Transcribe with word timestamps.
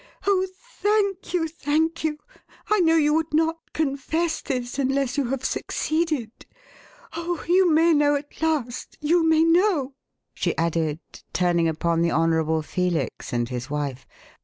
Oh, 0.25 0.47
thank 0.79 1.31
you, 1.31 1.47
thank 1.47 2.03
you! 2.03 2.17
I 2.71 2.79
know 2.79 2.95
you 2.95 3.13
would 3.13 3.35
not 3.35 3.57
confess 3.71 4.41
this 4.41 4.79
unless 4.79 5.15
you 5.15 5.25
have 5.27 5.45
succeeded. 5.45 6.31
Oh, 7.13 7.45
you 7.47 7.69
may 7.71 7.93
know 7.93 8.15
at 8.15 8.41
last 8.41 8.97
you 8.99 9.23
may 9.23 9.43
know!" 9.43 9.93
she 10.33 10.57
added, 10.57 11.01
turning 11.33 11.67
upon 11.67 12.01
the 12.01 12.11
Honourable 12.13 12.63
Felix 12.63 13.31
and 13.31 13.47
his 13.49 13.69
wife. 13.69 14.07